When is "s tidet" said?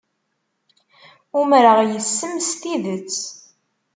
2.47-3.17